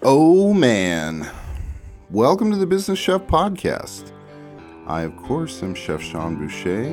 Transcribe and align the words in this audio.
Oh 0.00 0.54
man. 0.54 1.28
Welcome 2.08 2.52
to 2.52 2.56
the 2.56 2.68
Business 2.68 3.00
Chef 3.00 3.22
Podcast. 3.22 4.12
I, 4.86 5.02
of 5.02 5.16
course, 5.16 5.60
am 5.64 5.74
Chef 5.74 6.00
Sean 6.00 6.36
Boucher, 6.36 6.84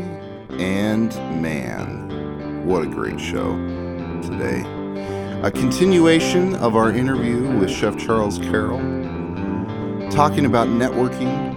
and 0.60 1.14
man, 1.40 2.66
what 2.66 2.82
a 2.82 2.88
great 2.88 3.20
show 3.20 3.56
today. 4.24 4.64
A 5.44 5.52
continuation 5.52 6.56
of 6.56 6.76
our 6.76 6.90
interview 6.90 7.48
with 7.60 7.70
Chef 7.70 7.96
Charles 7.96 8.40
Carroll, 8.40 8.80
talking 10.10 10.48
about 10.48 10.68
networking 10.70 11.56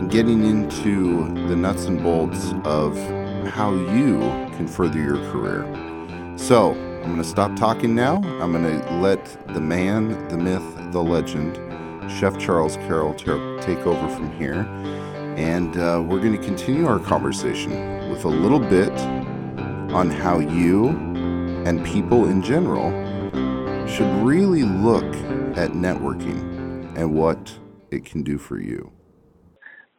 and 0.00 0.10
getting 0.10 0.46
into 0.46 1.28
the 1.46 1.56
nuts 1.56 1.84
and 1.84 2.02
bolts 2.02 2.54
of 2.64 2.96
how 3.48 3.74
you 3.74 4.18
can 4.56 4.66
further 4.66 4.98
your 4.98 5.18
career. 5.30 5.66
So, 6.38 6.72
I'm 7.06 7.12
going 7.12 7.22
to 7.22 7.28
stop 7.28 7.54
talking 7.54 7.94
now. 7.94 8.16
I'm 8.16 8.50
going 8.50 8.64
to 8.64 8.94
let 8.94 9.24
the 9.54 9.60
man, 9.60 10.26
the 10.26 10.36
myth, 10.36 10.90
the 10.90 11.00
legend, 11.00 11.54
Chef 12.10 12.36
Charles 12.36 12.74
Carroll, 12.78 13.14
ter- 13.14 13.60
take 13.60 13.78
over 13.86 14.08
from 14.08 14.36
here. 14.36 14.62
And 15.36 15.76
uh, 15.76 16.02
we're 16.04 16.18
going 16.18 16.36
to 16.36 16.44
continue 16.44 16.84
our 16.84 16.98
conversation 16.98 18.10
with 18.10 18.24
a 18.24 18.28
little 18.28 18.58
bit 18.58 18.90
on 19.92 20.10
how 20.10 20.40
you 20.40 20.88
and 21.64 21.86
people 21.86 22.28
in 22.28 22.42
general 22.42 22.90
should 23.86 24.12
really 24.26 24.64
look 24.64 25.04
at 25.56 25.70
networking 25.70 26.92
and 26.98 27.14
what 27.14 27.56
it 27.92 28.04
can 28.04 28.24
do 28.24 28.36
for 28.36 28.58
you. 28.58 28.90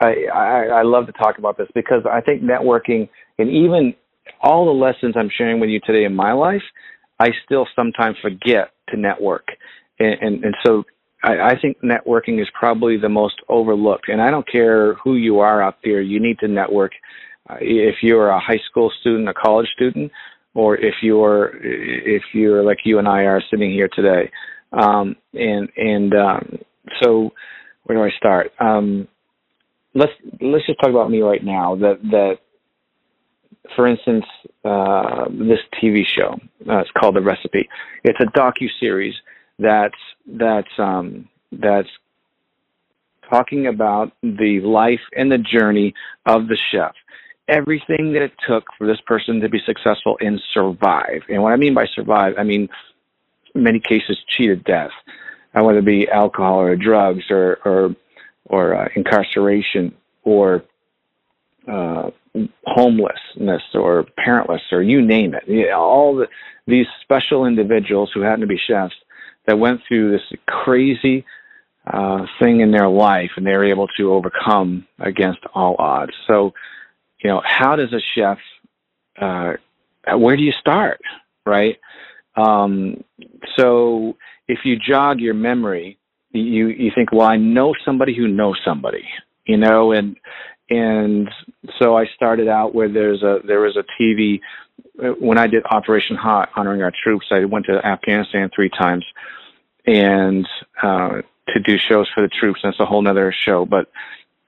I, 0.02 0.26
I, 0.26 0.66
I 0.66 0.82
love 0.84 1.06
to 1.06 1.14
talk 1.14 1.38
about 1.38 1.58
this 1.58 1.70
because 1.74 2.04
I 2.06 2.20
think 2.20 2.42
networking 2.42 3.08
and 3.40 3.50
even 3.50 3.96
all 4.42 4.66
the 4.66 4.72
lessons 4.72 5.16
I'm 5.18 5.30
sharing 5.36 5.62
with 5.62 5.70
you 5.70 5.80
today 5.80 6.04
in 6.04 6.14
my 6.14 6.34
life, 6.34 6.62
I 7.20 7.30
still 7.46 7.68
sometimes 7.76 8.18
forget 8.22 8.72
to 8.90 8.98
network. 8.98 9.48
And, 10.00 10.18
and, 10.22 10.44
and 10.44 10.56
so 10.66 10.84
I, 11.24 11.52
I 11.52 11.60
think 11.60 11.78
networking 11.82 12.42
is 12.42 12.48
probably 12.54 12.98
the 12.98 13.10
most 13.10 13.36
overlooked. 13.50 14.10
And 14.10 14.22
I 14.22 14.32
don't 14.32 14.50
care 14.50 14.96
who 14.96 15.16
you 15.16 15.40
are 15.40 15.62
out 15.62 15.78
there, 15.84 16.02
you 16.02 16.20
need 16.20 16.40
to 16.40 16.48
network. 16.48 16.92
Uh, 17.50 17.56
if 17.62 17.96
you're 18.02 18.30
a 18.30 18.40
high 18.40 18.60
school 18.70 18.92
student, 19.00 19.30
a 19.30 19.34
college 19.34 19.68
student, 19.76 20.12
or 20.54 20.76
if 20.76 20.96
you're 21.02 21.52
if 21.64 22.24
you're 22.34 22.64
like 22.64 22.80
you 22.84 23.00
and 23.00 23.08
I 23.08 23.22
are 23.24 23.42
sitting 23.50 23.72
here 23.72 23.88
today, 23.94 24.30
um, 24.74 25.16
and 25.34 25.70
and 25.78 26.14
um, 26.14 26.58
so 27.02 27.32
where 27.84 27.98
do 27.98 28.04
I 28.04 28.18
start? 28.18 28.52
Um, 28.60 29.08
let's 29.94 30.12
let's 30.42 30.66
just 30.66 30.80
talk 30.82 30.90
about 30.90 31.10
me 31.10 31.22
right 31.22 31.44
now. 31.44 31.76
That 31.76 32.00
that 32.12 32.40
for 33.76 33.88
instance, 33.88 34.26
uh, 34.66 35.26
this 35.30 35.60
TV 35.82 36.06
show. 36.06 36.40
Uh, 36.68 36.80
it's 36.80 36.92
called 36.92 37.16
The 37.16 37.22
Recipe. 37.22 37.70
It's 38.04 38.20
a 38.20 38.26
docu 38.26 38.68
series 38.80 39.16
that's 39.60 39.96
that's 40.26 40.72
um, 40.78 41.28
that's 41.52 41.90
talking 43.30 43.68
about 43.68 44.12
the 44.22 44.62
life 44.62 45.02
and 45.16 45.32
the 45.32 45.38
journey 45.38 45.94
of 46.26 46.48
the 46.48 46.58
chef. 46.72 46.94
Everything 47.48 48.14
that 48.14 48.22
it 48.22 48.34
took 48.48 48.66
for 48.78 48.88
this 48.88 49.00
person 49.06 49.40
to 49.40 49.50
be 49.50 49.60
successful 49.66 50.18
and 50.20 50.42
survive. 50.54 51.22
And 51.30 51.42
what 51.42 51.54
I 51.54 51.56
mean 51.56 51.74
by 51.74 51.86
survive, 51.88 52.34
I 52.38 52.44
mean 52.44 52.70
in 53.56 53.64
many 53.64 53.80
cases 53.80 54.18
cheated 54.28 54.64
death, 54.64 54.92
uh, 55.56 55.64
whether 55.64 55.80
it 55.80 55.86
be 55.86 56.10
alcohol 56.10 56.60
or 56.60 56.76
drugs 56.76 57.24
or 57.30 57.60
or 57.66 57.96
or 58.46 58.76
uh, 58.76 58.90
incarceration 58.96 59.94
or 60.24 60.64
uh, 61.68 62.12
homelessness 62.66 63.64
or 63.74 64.06
parentless 64.20 64.62
or 64.72 64.82
you 64.82 65.02
name 65.02 65.34
it. 65.34 65.44
You 65.48 65.68
know, 65.70 65.80
all 65.80 66.16
the, 66.16 66.28
these 66.66 66.88
special 67.02 67.46
individuals 67.46 68.12
who 68.14 68.22
happen 68.22 68.42
to 68.42 68.48
be 68.48 68.60
chefs 68.68 68.96
that 69.46 69.60
went 69.60 69.82
through 69.88 70.12
this 70.12 70.40
crazy 70.48 71.26
uh, 71.86 72.26
thing 72.40 72.60
in 72.60 72.72
their 72.72 72.90
life 72.90 73.32
and 73.38 73.46
they 73.46 73.52
were 73.52 73.64
able 73.64 73.88
to 73.98 74.14
overcome 74.14 74.86
against 75.00 75.40
all 75.54 75.76
odds. 75.80 76.12
So, 76.28 76.54
you 77.24 77.30
know, 77.30 77.42
how 77.46 77.76
does 77.76 77.94
a 77.94 78.02
chef, 78.16 78.38
uh, 79.20 79.54
where 80.18 80.36
do 80.36 80.44
you 80.44 80.54
start, 80.60 81.00
right? 81.46 81.78
Um, 82.36 83.04
so 83.56 84.18
if 84.48 84.60
you 84.66 84.78
jog 84.78 85.20
your 85.20 85.34
memory, 85.34 85.98
you, 86.32 86.68
you 86.68 86.92
think, 86.94 87.12
well, 87.12 87.28
I 87.28 87.38
know 87.38 87.74
somebody 87.86 88.16
who 88.16 88.28
knows 88.28 88.60
somebody, 88.66 89.06
you 89.46 89.58
know, 89.58 89.94
and, 89.94 90.18
and 90.70 91.30
so 91.80 91.98
I 91.98 92.06
started 92.16 92.48
out 92.48 92.76
where 92.76 92.92
there's 92.92 93.24
a, 93.24 93.40
there 93.46 93.62
was 93.62 93.78
a 93.78 93.84
TV, 94.02 94.42
when 95.20 95.38
I 95.38 95.48
did 95.48 95.64
Operation 95.66 96.16
Hot, 96.16 96.50
honoring 96.56 96.82
our 96.82 96.92
troops, 97.04 97.28
I 97.32 97.46
went 97.46 97.66
to 97.68 97.86
Afghanistan 97.86 98.50
three 98.54 98.70
times 98.70 99.06
and 99.88 100.48
uh, 100.84 101.22
to 101.50 101.60
do 101.60 101.78
shows 101.78 102.08
for 102.14 102.22
the 102.22 102.28
troops. 102.28 102.60
That's 102.64 102.80
a 102.80 102.86
whole 102.86 103.02
nother 103.02 103.34
show. 103.46 103.66
But 103.66 103.90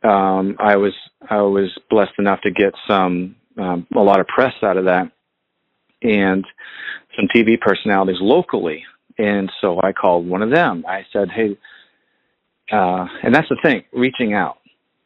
um, 0.08 0.58
I 0.60 0.76
was 0.76 0.94
I 1.30 1.42
was 1.42 1.76
blessed 1.90 2.14
enough 2.20 2.42
to 2.42 2.52
get 2.52 2.74
some 2.88 3.36
um, 3.58 3.88
a 3.96 4.02
lot 4.02 4.20
of 4.20 4.28
press 4.28 4.54
out 4.62 4.78
of 4.78 4.86
that, 4.86 5.12
and 6.02 6.46
some 7.16 7.28
TV 7.34 7.60
personalities 7.60 8.22
locally. 8.22 8.84
And 9.18 9.52
so 9.60 9.82
I 9.82 9.92
called 9.92 10.28
one 10.28 10.42
of 10.42 10.52
them. 10.52 10.86
I 10.88 11.06
said, 11.12 11.30
"Hey," 11.30 11.58
uh, 12.72 13.08
and 13.24 13.34
that's 13.34 13.50
the 13.50 13.58
thing, 13.62 13.84
reaching 13.92 14.34
out. 14.34 14.59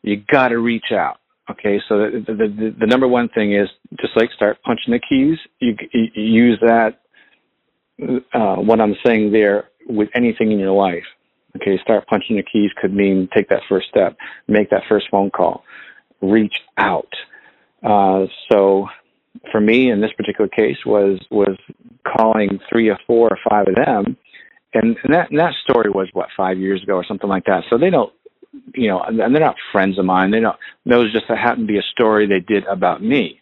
You 0.04 0.22
got 0.32 0.50
to 0.50 0.60
reach 0.60 0.92
out. 0.92 1.18
Okay, 1.50 1.82
so 1.90 1.98
the, 1.98 2.24
the, 2.26 2.76
the, 2.80 2.88
number 2.88 3.06
one 3.08 3.28
thing 3.28 3.54
is 3.54 3.68
just 4.00 4.16
like 4.16 4.32
start 4.32 4.62
punching 4.64 4.94
the 4.94 5.00
keys. 5.00 5.38
You, 5.60 5.76
you 5.92 6.10
use 6.16 6.60
that. 6.62 7.02
Uh, 8.34 8.56
what 8.56 8.80
I'm 8.80 8.96
saying 9.06 9.34
there 9.34 9.70
with 9.88 10.10
anything 10.16 10.52
in 10.52 10.60
your 10.60 10.72
life. 10.72 11.04
Okay, 11.58 11.78
start 11.84 12.08
punching 12.08 12.38
the 12.38 12.44
keys 12.44 12.72
could 12.82 12.94
mean 12.94 13.28
take 13.36 13.50
that 13.50 13.62
first 13.68 13.88
step, 13.90 14.18
make 14.48 14.70
that 14.70 14.84
first 14.88 15.08
phone 15.12 15.30
call, 15.30 15.64
reach 16.22 16.56
out. 16.78 17.12
Uh, 17.84 18.26
so 18.50 18.88
for 19.52 19.60
me 19.60 19.92
in 19.92 20.02
this 20.02 20.12
particular 20.16 20.48
case 20.48 20.78
was 20.86 21.20
was 21.30 21.58
calling 22.08 22.60
three 22.70 22.90
or 22.90 22.98
four 23.06 23.30
or 23.30 23.38
five 23.50 23.68
of 23.68 23.76
them, 23.76 24.18
and, 24.74 24.98
and 25.04 25.14
that 25.14 25.30
and 25.30 25.40
that 25.40 25.54
story 25.70 25.90
was 25.90 26.08
what 26.14 26.30
five 26.36 26.58
years 26.58 26.82
ago 26.82 26.94
or 26.94 27.06
something 27.06 27.30
like 27.30 27.46
that. 27.46 27.64
So 27.70 27.78
they 27.78 27.90
don't, 27.90 28.14
you 28.76 28.88
know, 28.88 29.02
and 29.02 29.20
they're 29.20 29.40
not 29.40 29.56
friends 29.72 29.98
of 29.98 30.06
mine. 30.06 30.32
They 30.32 30.40
don't. 30.40 30.58
Those 30.86 31.12
just 31.12 31.26
happened 31.28 31.68
to 31.68 31.74
be 31.74 31.80
a 31.80 31.92
story 31.92 32.28
they 32.28 32.40
did 32.40 32.66
about 32.66 33.04
me. 33.04 33.42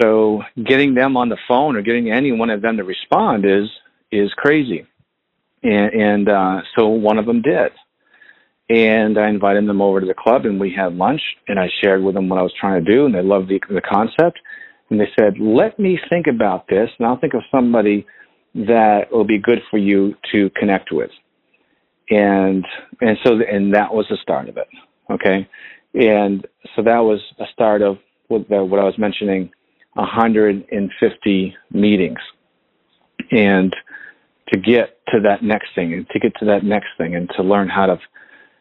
So 0.00 0.42
getting 0.62 0.94
them 0.94 1.16
on 1.16 1.28
the 1.28 1.36
phone 1.46 1.76
or 1.76 1.82
getting 1.82 2.10
any 2.10 2.32
one 2.32 2.50
of 2.50 2.62
them 2.62 2.76
to 2.78 2.84
respond 2.84 3.44
is 3.44 3.68
is 4.10 4.32
crazy. 4.36 4.86
And, 5.62 5.92
and 5.92 6.28
uh, 6.28 6.60
so 6.76 6.88
one 6.88 7.18
of 7.18 7.26
them 7.26 7.42
did. 7.42 7.72
And 8.70 9.18
I 9.18 9.28
invited 9.28 9.66
them 9.66 9.82
over 9.82 10.00
to 10.00 10.06
the 10.06 10.14
club 10.14 10.46
and 10.46 10.60
we 10.60 10.72
had 10.72 10.94
lunch 10.94 11.20
and 11.48 11.58
I 11.58 11.68
shared 11.82 12.02
with 12.02 12.14
them 12.14 12.28
what 12.28 12.38
I 12.38 12.42
was 12.42 12.54
trying 12.58 12.84
to 12.84 12.90
do 12.90 13.04
and 13.04 13.14
they 13.14 13.22
loved 13.22 13.48
the, 13.48 13.60
the 13.68 13.80
concept. 13.80 14.38
And 14.88 14.98
they 14.98 15.08
said, 15.18 15.34
let 15.38 15.78
me 15.78 15.98
think 16.08 16.26
about 16.28 16.66
this 16.68 16.88
and 16.98 17.06
I'll 17.06 17.18
think 17.18 17.34
of 17.34 17.42
somebody 17.50 18.06
that 18.54 19.12
will 19.12 19.24
be 19.24 19.38
good 19.38 19.58
for 19.70 19.78
you 19.78 20.14
to 20.32 20.50
connect 20.50 20.92
with. 20.92 21.10
And, 22.10 22.66
and 23.00 23.18
so, 23.24 23.40
and 23.40 23.74
that 23.74 23.94
was 23.94 24.06
the 24.10 24.16
start 24.22 24.48
of 24.48 24.56
it. 24.56 24.68
Okay. 25.10 25.48
And 25.94 26.46
so 26.74 26.82
that 26.82 26.98
was 26.98 27.20
a 27.38 27.44
start 27.52 27.82
of 27.82 27.98
what, 28.28 28.48
the, 28.48 28.64
what 28.64 28.80
I 28.80 28.84
was 28.84 28.98
mentioning, 28.98 29.50
150 29.94 31.56
meetings. 31.72 32.18
And 33.30 33.74
to 34.52 34.58
get 34.58 34.98
to 35.08 35.20
that 35.20 35.42
next 35.42 35.68
thing 35.74 35.92
and 35.92 36.08
to 36.10 36.18
get 36.18 36.34
to 36.38 36.44
that 36.46 36.64
next 36.64 36.88
thing 36.98 37.14
and 37.14 37.30
to 37.36 37.42
learn 37.42 37.68
how 37.68 37.86
to 37.86 37.98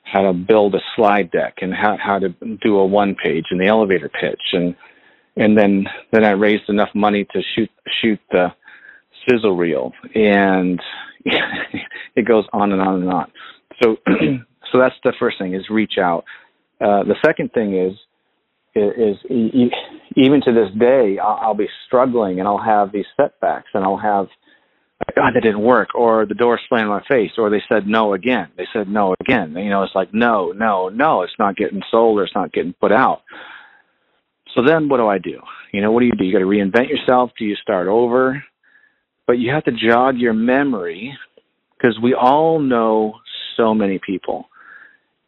how 0.03 0.21
to 0.23 0.33
build 0.33 0.73
a 0.73 0.79
slide 0.95 1.31
deck 1.31 1.55
and 1.61 1.73
how 1.73 1.97
how 1.97 2.19
to 2.19 2.29
do 2.61 2.77
a 2.77 2.85
one 2.85 3.15
page 3.15 3.45
and 3.51 3.59
the 3.59 3.65
elevator 3.65 4.09
pitch 4.09 4.41
and 4.53 4.75
and 5.35 5.57
then 5.57 5.85
then 6.11 6.23
I 6.23 6.31
raised 6.31 6.69
enough 6.69 6.89
money 6.93 7.25
to 7.31 7.41
shoot 7.55 7.69
shoot 8.01 8.19
the 8.31 8.53
sizzle 9.29 9.55
reel 9.55 9.91
and 10.15 10.79
it 12.15 12.27
goes 12.27 12.45
on 12.53 12.71
and 12.71 12.81
on 12.81 13.01
and 13.01 13.11
on. 13.11 13.31
So 13.81 13.97
so 14.71 14.79
that's 14.79 14.95
the 15.03 15.13
first 15.19 15.37
thing 15.39 15.53
is 15.53 15.69
reach 15.69 15.97
out. 15.99 16.23
Uh, 16.81 17.03
the 17.03 17.15
second 17.23 17.51
thing 17.53 17.77
is 17.77 17.93
is, 18.75 19.17
even 20.15 20.41
to 20.41 20.53
this 20.53 20.69
day 20.79 21.17
I'll, 21.21 21.39
I'll 21.41 21.53
be 21.53 21.67
struggling 21.87 22.39
and 22.39 22.47
I'll 22.47 22.63
have 22.63 22.91
these 22.91 23.05
setbacks 23.17 23.67
and 23.73 23.83
I'll 23.83 23.97
have 23.97 24.27
God, 25.15 25.31
that 25.33 25.43
didn't 25.43 25.61
work, 25.61 25.95
or 25.95 26.25
the 26.25 26.33
door 26.33 26.59
slammed 26.67 26.83
in 26.83 26.89
my 26.89 27.03
face, 27.07 27.31
or 27.37 27.49
they 27.49 27.63
said 27.69 27.87
no 27.87 28.13
again. 28.13 28.49
They 28.57 28.67
said 28.73 28.89
no 28.89 29.15
again. 29.21 29.55
You 29.55 29.69
know, 29.69 29.83
it's 29.83 29.95
like 29.95 30.13
no, 30.13 30.51
no, 30.51 30.89
no. 30.89 31.21
It's 31.21 31.33
not 31.39 31.55
getting 31.55 31.81
sold, 31.89 32.19
or 32.19 32.25
it's 32.25 32.35
not 32.35 32.51
getting 32.51 32.73
put 32.73 32.91
out. 32.91 33.21
So 34.55 34.61
then, 34.61 34.89
what 34.89 34.97
do 34.97 35.07
I 35.07 35.17
do? 35.17 35.39
You 35.71 35.81
know, 35.81 35.91
what 35.91 36.01
do 36.01 36.05
you 36.05 36.11
do? 36.17 36.25
You 36.25 36.33
got 36.33 36.39
to 36.39 36.45
reinvent 36.45 36.89
yourself. 36.89 37.31
Do 37.39 37.45
you 37.45 37.55
start 37.55 37.87
over? 37.87 38.43
But 39.29 39.37
you 39.37 39.51
have 39.51 39.65
to 39.65 39.71
jog 39.71 40.17
your 40.17 40.33
memory 40.33 41.15
because 41.77 41.99
we 41.99 42.15
all 42.15 42.57
know 42.57 43.13
so 43.55 43.75
many 43.75 43.99
people 43.99 44.49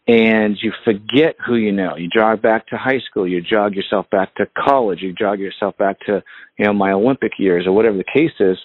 and 0.08 0.58
you 0.60 0.74
forget 0.84 1.36
who 1.46 1.54
you 1.54 1.72
know. 1.72 1.98
You 1.98 2.10
jog 2.10 2.42
back 2.42 2.66
to 2.70 2.78
high 2.78 3.02
school, 3.02 3.28
you 3.28 3.42
jog 3.42 3.76
yourself 3.76 4.10
back 4.10 4.34
to 4.38 4.48
college, 4.58 5.04
you 5.04 5.14
jog 5.14 5.40
yourself 5.40 5.78
back 5.78 6.00
to, 6.08 6.24
you 6.58 6.66
know, 6.66 6.74
my 6.74 6.94
Olympic 6.94 7.34
years 7.38 7.68
or 7.68 7.74
whatever 7.74 7.96
the 7.96 8.04
case 8.04 8.34
is. 8.40 8.58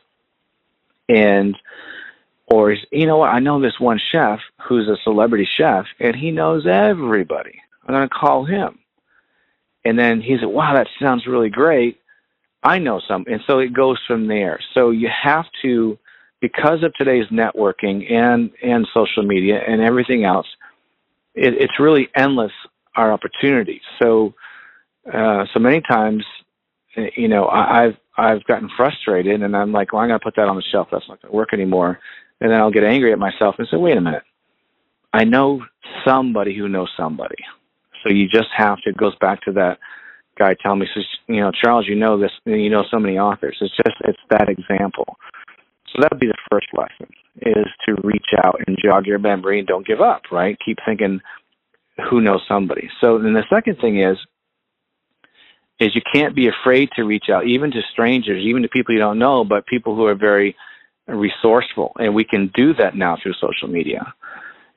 And, 1.06 1.54
or, 2.46 2.74
you 2.90 3.06
know 3.06 3.18
what, 3.18 3.28
I 3.28 3.38
know 3.40 3.60
this 3.60 3.78
one 3.78 4.00
chef 4.10 4.40
who's 4.66 4.88
a 4.88 4.96
celebrity 5.04 5.46
chef 5.54 5.84
and 6.00 6.16
he 6.16 6.30
knows 6.30 6.66
everybody. 6.66 7.60
I'm 7.86 7.94
going 7.94 8.08
to 8.08 8.14
call 8.14 8.46
him. 8.46 8.78
And 9.84 9.98
then 9.98 10.22
he 10.22 10.38
said, 10.38 10.48
wow, 10.48 10.72
that 10.72 10.88
sounds 10.98 11.26
really 11.26 11.50
great. 11.50 12.00
I 12.62 12.78
know 12.78 13.00
some. 13.06 13.24
And 13.28 13.40
so 13.46 13.58
it 13.58 13.72
goes 13.72 13.98
from 14.06 14.26
there. 14.26 14.58
So 14.74 14.90
you 14.90 15.08
have 15.22 15.46
to, 15.62 15.98
because 16.40 16.82
of 16.82 16.92
today's 16.94 17.26
networking 17.26 18.10
and, 18.10 18.50
and 18.62 18.86
social 18.92 19.22
media 19.22 19.60
and 19.66 19.80
everything 19.80 20.24
else, 20.24 20.46
it, 21.34 21.54
it's 21.54 21.78
really 21.78 22.08
endless 22.16 22.52
our 22.96 23.12
opportunities. 23.12 23.82
So, 24.02 24.34
uh, 25.12 25.44
so 25.52 25.60
many 25.60 25.80
times, 25.82 26.24
you 27.16 27.28
know, 27.28 27.44
I, 27.44 27.84
I've 27.84 27.96
I've 28.18 28.44
gotten 28.44 28.70
frustrated, 28.76 29.42
and 29.42 29.54
I'm 29.54 29.72
like, 29.72 29.92
well, 29.92 30.00
I'm 30.02 30.08
going 30.08 30.18
to 30.18 30.24
put 30.24 30.36
that 30.36 30.48
on 30.48 30.56
the 30.56 30.62
shelf. 30.72 30.88
That's 30.90 31.06
not 31.08 31.20
going 31.20 31.30
to 31.30 31.36
work 31.36 31.52
anymore. 31.52 31.98
And 32.40 32.50
then 32.50 32.58
I'll 32.58 32.70
get 32.70 32.84
angry 32.84 33.12
at 33.12 33.18
myself 33.18 33.56
and 33.58 33.68
say, 33.70 33.76
wait 33.76 33.96
a 33.96 34.00
minute, 34.00 34.22
I 35.12 35.24
know 35.24 35.62
somebody 36.04 36.56
who 36.56 36.68
knows 36.68 36.90
somebody. 36.96 37.36
So 38.02 38.12
you 38.12 38.28
just 38.28 38.48
have 38.56 38.78
to. 38.82 38.90
It 38.90 38.96
goes 38.96 39.14
back 39.20 39.42
to 39.42 39.52
that 39.52 39.78
guy 40.38 40.54
telling 40.54 40.80
me, 40.80 40.86
says, 40.94 41.04
you 41.26 41.40
know, 41.40 41.50
Charles, 41.52 41.86
you 41.88 41.94
know 41.94 42.18
this, 42.18 42.32
you 42.44 42.70
know 42.70 42.84
so 42.90 42.98
many 42.98 43.18
authors. 43.18 43.56
It's 43.60 43.76
just 43.76 43.96
it's 44.04 44.20
that 44.30 44.48
example. 44.48 45.16
So 45.92 46.00
that 46.02 46.12
would 46.12 46.20
be 46.20 46.26
the 46.26 46.34
first 46.50 46.66
lesson 46.74 47.12
is 47.42 47.66
to 47.86 47.94
reach 48.02 48.28
out 48.44 48.60
and 48.66 48.76
jog 48.82 49.06
your 49.06 49.18
memory 49.18 49.58
and 49.58 49.68
don't 49.68 49.86
give 49.86 50.00
up, 50.00 50.22
right? 50.32 50.56
Keep 50.64 50.78
thinking 50.86 51.20
who 52.10 52.20
knows 52.20 52.42
somebody. 52.48 52.90
So 53.00 53.18
then 53.18 53.34
the 53.34 53.44
second 53.50 53.76
thing 53.80 54.00
is 54.00 54.18
is 55.78 55.94
you 55.94 56.00
can't 56.10 56.34
be 56.34 56.48
afraid 56.48 56.88
to 56.96 57.04
reach 57.04 57.26
out 57.30 57.46
even 57.46 57.70
to 57.70 57.80
strangers, 57.92 58.42
even 58.42 58.62
to 58.62 58.68
people 58.68 58.94
you 58.94 59.00
don't 59.00 59.18
know, 59.18 59.44
but 59.44 59.66
people 59.66 59.94
who 59.94 60.06
are 60.06 60.14
very 60.14 60.56
resourceful. 61.06 61.92
And 61.98 62.14
we 62.14 62.24
can 62.24 62.50
do 62.54 62.72
that 62.74 62.96
now 62.96 63.18
through 63.22 63.34
social 63.34 63.68
media. 63.68 64.14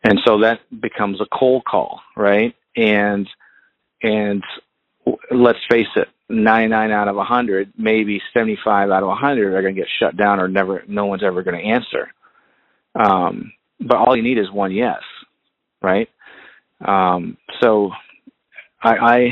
And 0.04 0.20
so 0.26 0.40
that 0.42 0.60
becomes 0.82 1.22
a 1.22 1.26
cold 1.38 1.64
call, 1.66 2.02
right? 2.16 2.56
And 2.76 3.28
and 4.02 4.44
let's 5.32 5.60
face 5.70 5.88
it, 5.96 6.08
99 6.30 6.92
out 6.92 7.08
of 7.08 7.16
100, 7.16 7.74
maybe 7.78 8.22
75 8.34 8.92
out 8.92 9.04
of 9.04 9.10
100 9.10 9.54
are 9.54 9.62
going 9.62 9.76
to 9.76 9.82
get 9.82 9.90
shut 10.00 10.16
down 10.16 10.40
or 10.40 10.48
never, 10.48 10.84
no 10.88 11.06
one's 11.06 11.24
ever 11.24 11.44
going 11.44 11.58
to 11.58 11.70
answer. 11.70 12.12
Um, 12.96 13.52
but 13.80 13.98
all 13.98 14.16
you 14.16 14.24
need 14.24 14.38
is 14.38 14.52
one 14.52 14.72
yes, 14.72 15.02
right? 15.82 16.10
Um, 16.86 17.38
so 17.62 17.92
I, 18.82 19.30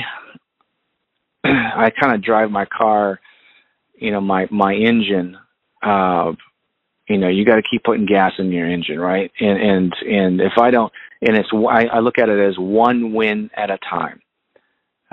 I, 1.43 1.49
I 1.85 1.91
kind 1.91 2.15
of 2.15 2.23
drive 2.23 2.49
my 2.49 2.65
car, 2.65 3.19
you 3.95 4.11
know, 4.11 4.21
my, 4.21 4.47
my 4.51 4.73
engine, 4.73 5.37
uh, 5.83 6.31
you 7.07 7.17
know, 7.17 7.29
you 7.29 7.45
got 7.45 7.55
to 7.55 7.63
keep 7.69 7.83
putting 7.83 8.05
gas 8.05 8.33
in 8.37 8.51
your 8.51 8.67
engine, 8.67 8.99
right? 8.99 9.31
And, 9.39 9.57
and, 9.61 9.95
and 10.07 10.41
if 10.41 10.53
I 10.59 10.71
don't, 10.71 10.91
and 11.21 11.37
it's, 11.37 11.49
I, 11.53 11.85
I 11.85 11.99
look 11.99 12.17
at 12.17 12.29
it 12.29 12.39
as 12.39 12.57
one 12.57 13.13
win 13.13 13.49
at 13.55 13.69
a 13.69 13.77
time 13.89 14.21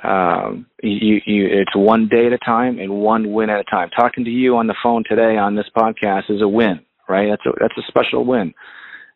um, 0.02 0.66
you, 0.82 1.20
you, 1.24 1.46
it's 1.46 1.74
one 1.74 2.08
day 2.08 2.26
at 2.26 2.32
a 2.32 2.38
time 2.38 2.78
and 2.78 2.92
one 2.92 3.32
win 3.32 3.50
at 3.50 3.60
a 3.60 3.64
time. 3.64 3.90
Talking 3.90 4.24
to 4.24 4.30
you 4.30 4.56
on 4.56 4.66
the 4.66 4.74
phone 4.82 5.04
today 5.08 5.36
on 5.36 5.54
this 5.54 5.66
podcast 5.76 6.30
is 6.30 6.42
a 6.42 6.48
win, 6.48 6.80
right? 7.08 7.28
That's 7.30 7.46
a, 7.46 7.50
that's 7.60 7.78
a 7.78 7.86
special 7.88 8.24
win. 8.24 8.54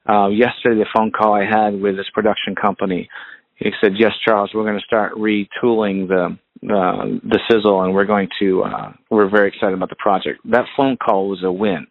Uh, 0.09 0.29
yesterday, 0.29 0.79
the 0.79 0.87
phone 0.95 1.11
call 1.11 1.35
I 1.35 1.45
had 1.45 1.81
with 1.81 1.97
this 1.97 2.09
production 2.15 2.55
company, 2.55 3.09
he 3.57 3.71
said, 3.81 3.93
"Yes, 3.99 4.13
Charles, 4.25 4.51
we're 4.55 4.65
going 4.65 4.79
to 4.79 4.87
start 4.87 5.15
retooling 5.15 6.09
the 6.09 6.39
uh, 6.73 7.05
the 7.25 7.41
sizzle, 7.51 7.83
and 7.83 7.93
we're 7.93 8.07
going 8.07 8.29
to 8.39 8.63
uh, 8.63 8.93
we're 9.11 9.29
very 9.29 9.49
excited 9.49 9.75
about 9.75 9.91
the 9.91 9.97
project." 9.97 10.41
That 10.45 10.65
phone 10.77 10.97
call 10.97 11.29
was 11.29 11.43
a 11.43 11.53
win, 11.53 11.89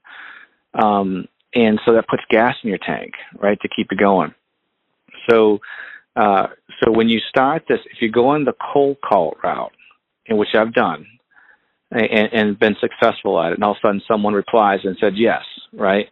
um, 0.74 1.28
and 1.54 1.80
so 1.86 1.94
that 1.94 2.08
puts 2.08 2.24
gas 2.32 2.56
in 2.64 2.70
your 2.70 2.80
tank, 2.80 3.14
right, 3.38 3.60
to 3.62 3.68
keep 3.68 3.92
it 3.92 4.00
going. 4.00 4.34
So 5.30 5.60
uh, 6.16 6.48
so 6.84 6.92
when 6.92 7.10
you 7.10 7.20
start 7.28 7.64
this, 7.68 7.80
if 7.92 8.02
you 8.02 8.12
go 8.12 8.30
on 8.30 8.46
the 8.46 8.54
cold 8.74 8.98
call 9.02 9.36
route, 9.44 9.72
in 10.26 10.38
which 10.38 10.50
I've 10.54 10.74
done, 10.74 11.06
and, 11.92 12.30
and 12.34 12.60
been 12.60 12.76
successful 12.80 13.42
at 13.42 13.52
it, 13.52 13.56
and 13.56 13.64
all 13.64 13.72
of 13.72 13.78
a 13.78 13.88
sudden 13.88 14.02
someone 14.08 14.34
replies 14.34 14.80
and 14.84 14.98
said 15.00 15.14
yes, 15.16 15.44
right? 15.74 16.08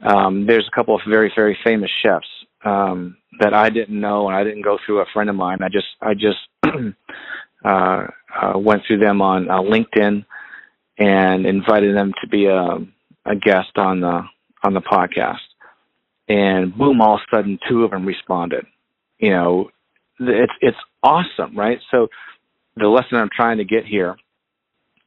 Um, 0.00 0.46
there's 0.46 0.68
a 0.70 0.74
couple 0.74 0.94
of 0.94 1.00
very 1.08 1.32
very 1.34 1.58
famous 1.64 1.90
chefs 2.02 2.28
um, 2.64 3.16
that 3.40 3.54
I 3.54 3.70
didn't 3.70 3.98
know, 3.98 4.28
and 4.28 4.36
I 4.36 4.44
didn't 4.44 4.62
go 4.62 4.78
through 4.84 5.00
a 5.00 5.06
friend 5.12 5.30
of 5.30 5.36
mine. 5.36 5.58
I 5.62 5.68
just 5.68 5.86
I 6.00 6.14
just 6.14 6.38
uh, 7.64 8.06
uh, 8.42 8.58
went 8.58 8.82
through 8.86 8.98
them 8.98 9.22
on 9.22 9.50
uh, 9.50 9.60
LinkedIn 9.60 10.24
and 10.98 11.46
invited 11.46 11.96
them 11.96 12.12
to 12.20 12.28
be 12.28 12.46
a, 12.46 12.76
a 13.24 13.36
guest 13.36 13.76
on 13.76 14.00
the 14.00 14.22
on 14.62 14.74
the 14.74 14.80
podcast. 14.80 15.38
And 16.28 16.76
boom! 16.76 17.00
All 17.00 17.14
of 17.14 17.20
a 17.32 17.36
sudden, 17.36 17.58
two 17.68 17.84
of 17.84 17.90
them 17.90 18.04
responded 18.04 18.66
you 19.18 19.30
know, 19.30 19.70
it's 20.18 20.52
it's 20.60 20.76
awesome, 21.02 21.56
right? 21.56 21.78
So 21.90 22.08
the 22.76 22.88
lesson 22.88 23.18
I'm 23.18 23.30
trying 23.34 23.58
to 23.58 23.64
get 23.64 23.84
here 23.84 24.16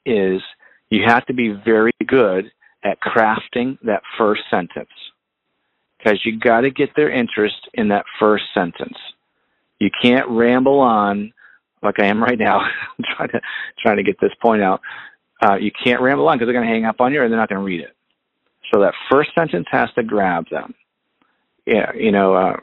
is 0.06 0.42
you 0.90 1.04
have 1.06 1.26
to 1.28 1.34
be 1.34 1.50
very 1.50 1.92
good 2.06 2.52
at 2.84 3.00
crafting 3.02 3.78
that 3.84 4.02
first 4.18 4.42
sentence 4.50 4.90
because 5.98 6.20
you 6.26 6.40
got 6.40 6.62
to 6.62 6.72
get 6.72 6.96
their 6.96 7.12
interest 7.12 7.70
in 7.74 7.90
that 7.90 8.06
first 8.20 8.46
sentence. 8.54 8.98
You 9.80 9.90
can't 10.02 10.28
ramble 10.30 10.80
on 10.80 11.34
like 11.82 12.00
I 12.00 12.08
am 12.08 12.22
right 12.22 12.38
now, 12.38 12.62
trying 13.16 13.30
to 13.30 13.42
trying 13.82 13.98
to 13.98 14.04
get 14.04 14.20
this 14.20 14.34
point 14.42 14.62
out. 14.62 14.82
Uh, 15.42 15.56
you 15.56 15.72
can't 15.72 16.02
ramble 16.02 16.28
on 16.28 16.38
because 16.38 16.48
they're 16.48 16.54
going 16.54 16.68
to 16.68 16.74
hang 16.74 16.86
up 16.86 17.00
on 17.00 17.14
you 17.14 17.22
and 17.22 17.32
they're 17.32 17.40
not 17.40 17.48
going 17.48 17.60
to 17.60 17.66
read 17.66 17.82
it. 17.82 17.96
So 18.74 18.82
that 18.82 18.94
first 19.10 19.30
sentence 19.34 19.66
has 19.72 19.90
to 19.96 20.04
grab 20.04 20.46
them. 20.50 20.74
Yeah, 21.66 21.94
you 21.96 22.12
know, 22.12 22.34
uh, 22.34 22.58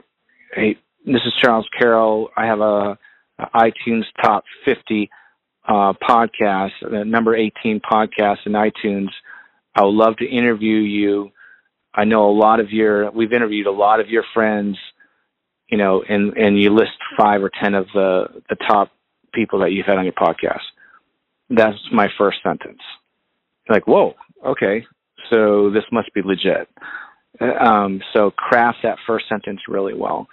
hey, 0.52 0.76
this 1.06 1.22
is 1.24 1.32
Charles 1.40 1.68
Carroll. 1.78 2.30
I 2.36 2.46
have 2.46 2.60
a, 2.60 2.98
a 3.38 3.46
iTunes 3.54 4.02
top 4.20 4.44
50 4.64 5.08
uh, 5.68 5.92
podcast, 6.02 6.72
the 6.82 7.04
number 7.04 7.36
18 7.36 7.80
podcast 7.80 8.38
in 8.44 8.52
iTunes. 8.52 9.08
I 9.74 9.84
would 9.84 9.94
love 9.94 10.16
to 10.16 10.26
interview 10.26 10.76
you. 10.76 11.30
I 11.94 12.04
know 12.04 12.28
a 12.28 12.36
lot 12.36 12.60
of 12.60 12.70
your, 12.70 13.10
we've 13.12 13.32
interviewed 13.32 13.66
a 13.66 13.72
lot 13.72 14.00
of 14.00 14.08
your 14.08 14.24
friends, 14.34 14.76
you 15.68 15.78
know, 15.78 16.02
and, 16.06 16.36
and 16.36 16.60
you 16.60 16.74
list 16.74 16.92
five 17.16 17.42
or 17.42 17.50
10 17.62 17.74
of 17.74 17.86
the, 17.94 18.42
the 18.48 18.56
top 18.56 18.90
people 19.32 19.60
that 19.60 19.72
you've 19.72 19.86
had 19.86 19.98
on 19.98 20.04
your 20.04 20.12
podcast. 20.12 20.62
That's 21.48 21.78
my 21.92 22.08
first 22.18 22.38
sentence. 22.42 22.80
Like, 23.68 23.86
whoa, 23.86 24.14
okay, 24.44 24.84
so 25.30 25.70
this 25.70 25.84
must 25.92 26.12
be 26.14 26.22
legit. 26.22 26.68
Um, 27.40 28.00
so 28.12 28.30
craft 28.30 28.78
that 28.82 28.98
first 29.06 29.28
sentence 29.28 29.60
really 29.68 29.94
well 29.94 30.26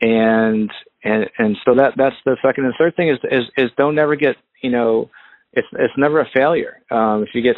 and 0.00 0.70
and 1.04 1.30
and 1.38 1.56
so 1.64 1.74
that 1.74 1.94
that's 1.96 2.16
the 2.24 2.36
second 2.42 2.64
and 2.64 2.74
third 2.78 2.94
thing 2.96 3.08
is 3.08 3.18
is 3.30 3.44
is 3.56 3.70
don't 3.76 3.98
ever 3.98 4.16
get 4.16 4.36
you 4.62 4.70
know 4.70 5.10
it's 5.52 5.68
it's 5.72 5.94
never 5.96 6.20
a 6.20 6.28
failure. 6.34 6.80
Um, 6.90 7.22
if 7.22 7.30
you 7.34 7.42
get 7.42 7.56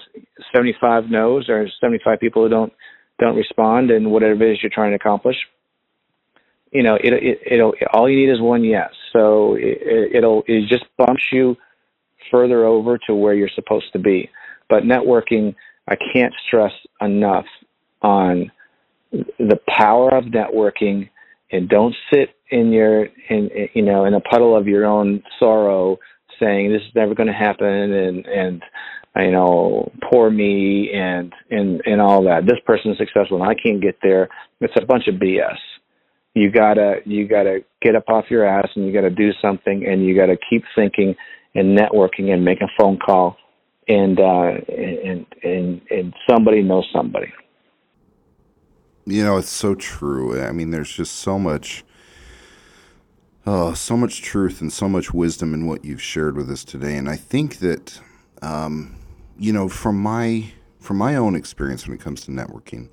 75 0.54 1.11
no's 1.11 1.49
or 1.49 1.68
75 1.80 2.20
people 2.20 2.42
who 2.42 2.49
don't 2.49 2.73
don't 3.18 3.37
respond 3.37 3.90
and 3.90 4.11
whatever 4.11 4.44
it 4.44 4.52
is 4.52 4.62
you're 4.62 4.70
trying 4.70 4.90
to 4.90 4.97
accomplish 4.97 5.37
you 6.73 6.82
know 6.82 6.94
it, 6.94 7.12
it 7.12 7.40
it'll 7.50 7.75
all 7.92 8.09
you 8.09 8.16
need 8.16 8.32
is 8.32 8.40
one 8.40 8.64
yes. 8.64 8.90
So 9.12 9.56
it, 9.59 10.14
it'll 10.14 10.42
it 10.47 10.68
just 10.68 10.85
bumps 10.97 11.25
you 11.32 11.56
further 12.30 12.64
over 12.64 12.99
to 13.06 13.14
where 13.14 13.35
you're 13.35 13.50
supposed 13.54 13.92
to 13.92 13.99
be. 13.99 14.30
But 14.68 14.85
networking 14.85 15.54
i 15.88 15.97
can't 16.12 16.35
stress 16.47 16.73
enough 17.00 17.47
on 18.02 18.50
the 19.12 19.59
power 19.68 20.14
of 20.14 20.25
networking 20.25 21.10
and 21.52 21.69
don't 21.69 21.95
sit 22.12 22.30
in 22.50 22.73
your 22.73 23.07
in 23.28 23.50
you 23.75 23.83
know 23.83 24.04
in 24.04 24.14
a 24.14 24.21
puddle 24.21 24.57
of 24.57 24.66
your 24.66 24.85
own 24.87 25.23
sorrow 25.38 25.99
saying 26.38 26.73
this 26.73 26.83
is 26.83 26.95
never 26.95 27.14
going 27.14 27.26
to 27.26 27.33
happen 27.33 27.66
and 27.66 28.26
and 28.26 28.62
you 29.16 29.30
know 29.30 29.90
poor 30.11 30.30
me 30.30 30.90
and 30.92 31.33
and 31.50 31.83
and 31.85 32.00
all 32.00 32.25
that. 32.25 32.47
This 32.47 32.59
person's 32.64 32.99
successful 32.99 33.42
and 33.42 33.50
i 33.50 33.54
can't 33.54 33.83
get 33.83 33.99
there. 34.02 34.28
It's 34.61 34.75
a 34.76 34.87
bunch 34.87 35.09
of 35.09 35.14
bs 35.14 35.59
you 36.35 36.50
gotta 36.50 36.97
you 37.04 37.26
gotta 37.26 37.61
get 37.83 37.97
up 37.97 38.04
off 38.09 38.26
your 38.30 38.47
ass 38.47 38.69
and 38.76 38.87
you 38.87 38.92
gotta 38.92 39.11
do 39.11 39.30
something 39.42 39.85
and 39.87 40.04
you 40.04 40.14
gotta 40.14 40.37
keep 40.49 40.62
thinking 40.75 41.14
and 41.54 41.76
networking 41.76 42.33
and 42.33 42.45
make 42.45 42.61
a 42.61 42.69
phone 42.78 42.99
call 42.99 43.37
and 43.88 44.21
uh 44.21 44.52
and 44.69 45.26
and 45.42 45.80
and 45.90 46.14
somebody 46.28 46.62
knows 46.62 46.87
somebody 46.95 47.33
You 49.11 49.25
know, 49.25 49.38
it's 49.38 49.50
so 49.50 49.75
true. 49.75 50.40
I 50.40 50.52
mean, 50.52 50.71
there's 50.71 50.93
just 50.93 51.17
so 51.17 51.37
much, 51.37 51.85
oh, 53.45 53.75
so 53.75 53.97
much 53.97 54.23
truth 54.23 54.61
and 54.61 54.73
so 54.73 54.88
much 54.88 55.12
wisdom 55.12 55.52
in 55.52 55.67
what 55.67 55.85
you've 55.85 56.02
shared 56.02 56.37
with 56.37 56.49
us 56.49 56.62
today. 56.62 56.97
And 56.97 57.09
I 57.09 57.17
think 57.17 57.59
that, 57.59 58.00
um, 58.40 58.95
you 59.37 59.52
know, 59.52 59.69
from 59.69 60.00
my 60.00 60.52
from 60.79 60.97
my 60.97 61.17
own 61.17 61.35
experience 61.35 61.87
when 61.87 61.95
it 61.95 62.00
comes 62.00 62.23
to 62.23 62.31
networking, 62.31 62.88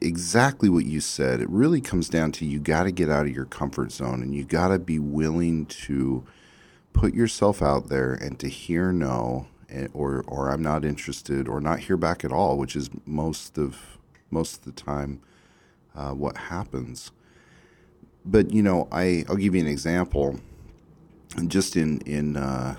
exactly 0.00 0.68
what 0.68 0.84
you 0.84 1.00
said. 1.00 1.40
It 1.40 1.48
really 1.48 1.80
comes 1.80 2.08
down 2.08 2.32
to 2.32 2.44
you 2.44 2.58
got 2.58 2.82
to 2.82 2.90
get 2.90 3.08
out 3.08 3.26
of 3.26 3.32
your 3.32 3.44
comfort 3.44 3.92
zone 3.92 4.22
and 4.22 4.34
you 4.34 4.44
got 4.44 4.68
to 4.68 4.78
be 4.78 4.98
willing 4.98 5.66
to 5.66 6.24
put 6.92 7.14
yourself 7.14 7.62
out 7.62 7.88
there 7.88 8.12
and 8.12 8.38
to 8.40 8.48
hear 8.48 8.90
no 8.90 9.46
eh, 9.70 9.86
or 9.94 10.24
or 10.26 10.50
I'm 10.50 10.62
not 10.62 10.84
interested 10.84 11.46
or 11.46 11.60
not 11.60 11.80
hear 11.80 11.96
back 11.96 12.24
at 12.24 12.32
all, 12.32 12.58
which 12.58 12.74
is 12.74 12.90
most 13.06 13.56
of 13.56 13.95
most 14.30 14.58
of 14.58 14.64
the 14.64 14.72
time 14.72 15.20
uh, 15.94 16.12
what 16.12 16.36
happens. 16.36 17.10
But 18.24 18.52
you 18.52 18.62
know, 18.62 18.88
I 18.90 19.24
I'll 19.28 19.36
give 19.36 19.54
you 19.54 19.60
an 19.60 19.68
example. 19.68 20.40
Just 21.46 21.76
in 21.76 22.00
in 22.00 22.36
uh, 22.36 22.76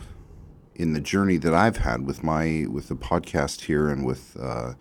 in 0.76 0.94
the 0.94 1.02
journey 1.02 1.38
that 1.38 1.54
I've 1.54 1.78
had 1.78 2.06
with 2.06 2.24
my 2.24 2.66
with 2.70 2.88
the 2.88 2.96
podcast 2.96 3.62
here 3.62 3.90
and 3.90 4.06
with 4.06 4.38
uh, 4.40 4.74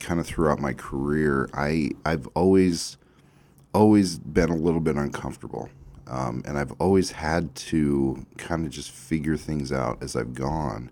kind 0.00 0.20
of 0.20 0.26
throughout 0.26 0.60
my 0.60 0.72
career, 0.72 1.48
I 1.54 1.90
I've 2.04 2.28
always 2.34 2.96
always 3.72 4.18
been 4.18 4.50
a 4.50 4.56
little 4.56 4.80
bit 4.80 4.96
uncomfortable, 4.96 5.68
um, 6.06 6.42
and 6.46 6.58
I've 6.58 6.72
always 6.78 7.12
had 7.12 7.54
to 7.56 8.24
kind 8.36 8.64
of 8.64 8.70
just 8.70 8.90
figure 8.90 9.36
things 9.36 9.72
out 9.72 10.02
as 10.02 10.16
I've 10.16 10.34
gone, 10.34 10.90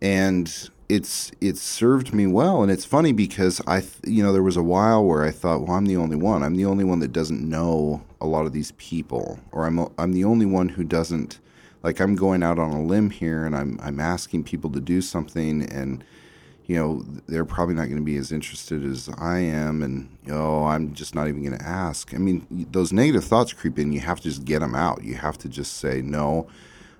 and 0.00 0.70
it's 0.88 1.32
it's 1.40 1.60
served 1.60 2.14
me 2.14 2.26
well. 2.26 2.62
And 2.62 2.70
it's 2.70 2.84
funny 2.84 3.12
because 3.12 3.60
I 3.66 3.82
you 4.06 4.22
know 4.22 4.32
there 4.32 4.42
was 4.42 4.56
a 4.56 4.62
while 4.62 5.04
where 5.04 5.24
I 5.24 5.30
thought, 5.30 5.62
well, 5.62 5.76
I'm 5.76 5.86
the 5.86 5.96
only 5.96 6.16
one. 6.16 6.42
I'm 6.42 6.56
the 6.56 6.66
only 6.66 6.84
one 6.84 7.00
that 7.00 7.12
doesn't 7.12 7.48
know 7.48 8.02
a 8.20 8.26
lot 8.26 8.46
of 8.46 8.52
these 8.52 8.72
people, 8.72 9.38
or 9.52 9.66
I'm 9.66 9.78
I'm 9.98 10.12
the 10.12 10.24
only 10.24 10.46
one 10.46 10.70
who 10.70 10.84
doesn't 10.84 11.40
like 11.82 12.00
I'm 12.00 12.16
going 12.16 12.42
out 12.42 12.58
on 12.58 12.72
a 12.72 12.82
limb 12.82 13.10
here 13.10 13.44
and 13.44 13.56
I'm 13.56 13.78
I'm 13.82 14.00
asking 14.00 14.44
people 14.44 14.70
to 14.70 14.80
do 14.80 15.00
something 15.00 15.62
and 15.70 16.04
you 16.66 16.76
know, 16.76 17.04
they're 17.28 17.44
probably 17.44 17.76
not 17.76 17.84
going 17.84 17.98
to 17.98 18.02
be 18.02 18.16
as 18.16 18.32
interested 18.32 18.84
as 18.84 19.08
I 19.18 19.38
am, 19.38 19.84
and 19.84 20.08
oh, 20.28 20.64
I'm 20.64 20.94
just 20.94 21.14
not 21.14 21.28
even 21.28 21.44
going 21.44 21.56
to 21.56 21.64
ask. 21.64 22.12
I 22.12 22.18
mean, 22.18 22.44
those 22.50 22.92
negative 22.92 23.24
thoughts 23.24 23.52
creep 23.52 23.78
in. 23.78 23.92
You 23.92 24.00
have 24.00 24.18
to 24.18 24.24
just 24.24 24.44
get 24.44 24.60
them 24.60 24.74
out. 24.74 25.04
You 25.04 25.14
have 25.14 25.38
to 25.38 25.48
just 25.48 25.74
say 25.74 26.02
no. 26.02 26.48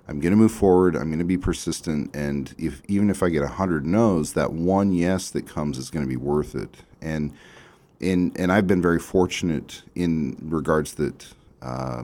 I'm 0.07 0.19
going 0.19 0.31
to 0.31 0.37
move 0.37 0.51
forward. 0.51 0.95
I'm 0.95 1.09
going 1.09 1.19
to 1.19 1.25
be 1.25 1.37
persistent, 1.37 2.15
and 2.15 2.53
if 2.57 2.81
even 2.87 3.09
if 3.09 3.21
I 3.21 3.29
get 3.29 3.43
a 3.43 3.47
hundred 3.47 3.85
no's, 3.85 4.33
that 4.33 4.53
one 4.53 4.91
yes 4.91 5.29
that 5.31 5.47
comes 5.47 5.77
is 5.77 5.89
going 5.89 6.05
to 6.05 6.09
be 6.09 6.15
worth 6.15 6.55
it. 6.55 6.69
And 7.01 7.33
and 7.99 8.37
and 8.39 8.51
I've 8.51 8.67
been 8.67 8.81
very 8.81 8.99
fortunate 8.99 9.83
in 9.95 10.37
regards 10.41 10.93
that. 10.95 11.27
Uh, 11.61 12.03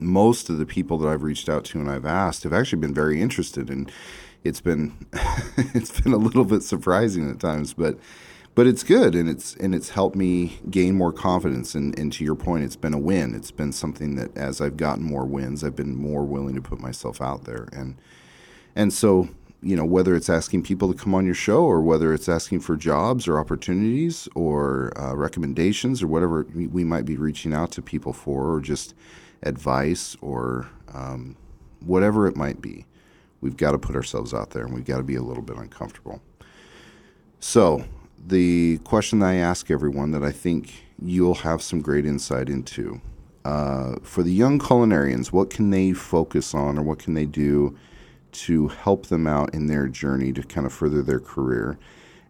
most 0.00 0.50
of 0.50 0.58
the 0.58 0.66
people 0.66 0.98
that 0.98 1.08
I've 1.08 1.22
reached 1.22 1.48
out 1.48 1.64
to 1.66 1.80
and 1.80 1.88
I've 1.88 2.04
asked 2.04 2.42
have 2.42 2.52
actually 2.52 2.80
been 2.80 2.92
very 2.92 3.22
interested 3.22 3.70
And 3.70 3.90
it's 4.44 4.60
been 4.60 4.94
it's 5.74 6.00
been 6.00 6.12
a 6.12 6.18
little 6.18 6.44
bit 6.44 6.62
surprising 6.62 7.28
at 7.30 7.40
times, 7.40 7.72
but 7.72 7.98
but 8.54 8.66
it's 8.66 8.82
good 8.82 9.14
and 9.14 9.28
it's 9.28 9.54
and 9.56 9.74
it's 9.74 9.90
helped 9.90 10.16
me 10.16 10.58
gain 10.70 10.94
more 10.94 11.12
confidence 11.12 11.74
and, 11.74 11.98
and 11.98 12.12
to 12.12 12.24
your 12.24 12.34
point 12.34 12.64
it's 12.64 12.76
been 12.76 12.94
a 12.94 12.98
win 12.98 13.34
it's 13.34 13.50
been 13.50 13.72
something 13.72 14.16
that 14.16 14.36
as 14.36 14.60
i've 14.60 14.76
gotten 14.76 15.02
more 15.02 15.24
wins 15.24 15.64
i've 15.64 15.76
been 15.76 15.94
more 15.94 16.24
willing 16.24 16.54
to 16.54 16.62
put 16.62 16.80
myself 16.80 17.20
out 17.20 17.44
there 17.44 17.68
and 17.72 17.96
and 18.76 18.92
so 18.92 19.28
you 19.62 19.76
know 19.76 19.84
whether 19.84 20.14
it's 20.14 20.28
asking 20.28 20.62
people 20.62 20.92
to 20.92 20.98
come 20.98 21.14
on 21.14 21.24
your 21.24 21.34
show 21.34 21.64
or 21.64 21.80
whether 21.80 22.12
it's 22.12 22.28
asking 22.28 22.60
for 22.60 22.76
jobs 22.76 23.26
or 23.26 23.38
opportunities 23.38 24.28
or 24.34 24.92
uh, 25.00 25.14
recommendations 25.14 26.02
or 26.02 26.06
whatever 26.06 26.46
we 26.54 26.84
might 26.84 27.04
be 27.04 27.16
reaching 27.16 27.52
out 27.52 27.70
to 27.70 27.80
people 27.80 28.12
for 28.12 28.52
or 28.52 28.60
just 28.60 28.94
advice 29.42 30.16
or 30.20 30.68
um, 30.92 31.36
whatever 31.80 32.26
it 32.26 32.36
might 32.36 32.60
be 32.60 32.86
we've 33.44 33.58
got 33.58 33.72
to 33.72 33.78
put 33.78 33.94
ourselves 33.94 34.32
out 34.32 34.50
there 34.50 34.64
and 34.64 34.74
we've 34.74 34.86
got 34.86 34.96
to 34.96 35.02
be 35.02 35.16
a 35.16 35.22
little 35.22 35.42
bit 35.42 35.58
uncomfortable. 35.58 36.22
So, 37.40 37.84
the 38.26 38.78
question 38.84 39.20
that 39.20 39.26
I 39.26 39.34
ask 39.36 39.70
everyone 39.70 40.10
that 40.12 40.22
I 40.22 40.32
think 40.32 40.84
you'll 41.02 41.34
have 41.34 41.62
some 41.62 41.80
great 41.80 42.06
insight 42.06 42.48
into 42.48 43.00
uh, 43.44 43.96
for 44.02 44.22
the 44.22 44.32
young 44.32 44.58
culinarians, 44.58 45.28
what 45.28 45.50
can 45.50 45.70
they 45.70 45.92
focus 45.92 46.54
on 46.54 46.78
or 46.78 46.82
what 46.82 46.98
can 46.98 47.14
they 47.14 47.26
do 47.26 47.76
to 48.32 48.68
help 48.68 49.06
them 49.06 49.26
out 49.26 49.54
in 49.54 49.66
their 49.66 49.86
journey 49.86 50.32
to 50.32 50.42
kind 50.42 50.66
of 50.66 50.72
further 50.72 51.02
their 51.02 51.20
career? 51.20 51.78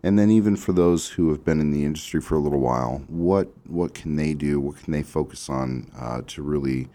And 0.03 0.19
then 0.19 0.31
even 0.31 0.57
for 0.57 0.73
those 0.73 1.09
who 1.09 1.31
have 1.31 1.45
been 1.45 1.61
in 1.61 1.71
the 1.71 1.85
industry 1.85 2.21
for 2.21 2.35
a 2.35 2.41
little 2.41 2.61
while, 2.61 3.05
what 3.09 3.49
what 3.67 3.95
can 3.95 4.17
they 4.17 4.35
do? 4.35 4.61
What 4.61 4.76
can 4.76 4.93
they 4.93 5.03
focus 5.03 5.49
on 5.49 5.91
uh, 5.99 6.21
to 6.26 6.43
really 6.43 6.88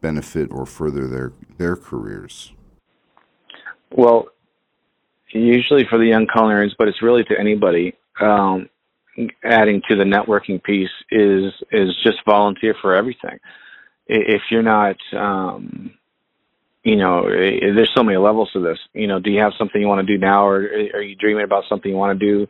benefit 0.00 0.50
or 0.50 0.64
further 0.64 1.06
their 1.06 1.32
their 1.58 1.76
careers? 1.76 2.52
Well, 3.90 4.28
usually 5.30 5.84
for 5.90 5.98
the 5.98 6.06
young 6.06 6.26
culinarians, 6.26 6.72
but 6.78 6.88
it's 6.88 7.02
really 7.02 7.24
to 7.24 7.38
anybody. 7.38 7.94
Um, 8.20 8.68
adding 9.44 9.80
to 9.88 9.96
the 9.96 10.04
networking 10.04 10.62
piece 10.62 10.90
is 11.10 11.52
is 11.70 11.90
just 12.02 12.18
volunteer 12.26 12.74
for 12.80 12.94
everything. 12.94 13.38
If 14.06 14.42
you're 14.50 14.62
not, 14.62 14.96
um, 15.16 15.92
you 16.82 16.96
know, 16.96 17.24
there's 17.28 17.90
so 17.96 18.02
many 18.02 18.18
levels 18.18 18.50
to 18.52 18.60
this. 18.60 18.78
You 18.92 19.06
know, 19.06 19.18
do 19.18 19.30
you 19.30 19.40
have 19.40 19.52
something 19.58 19.80
you 19.80 19.88
want 19.88 20.06
to 20.06 20.12
do 20.12 20.18
now, 20.18 20.46
or 20.46 20.56
are 20.94 21.02
you 21.02 21.16
dreaming 21.16 21.44
about 21.44 21.64
something 21.68 21.90
you 21.90 21.96
want 21.96 22.18
to 22.18 22.26
do, 22.26 22.46